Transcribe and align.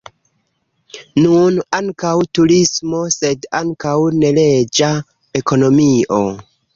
Nun 1.25 1.57
ankaŭ 1.79 2.13
turismo, 2.37 3.01
sed 3.15 3.45
ankaŭ 3.59 3.91
neleĝa 4.23 4.89
ekonomio. 5.41 6.19